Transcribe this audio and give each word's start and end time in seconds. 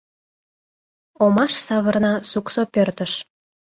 Омаш 1.23 1.53
савырна 1.65 2.13
суксо 2.29 2.61
пӧртыш. 2.73 3.13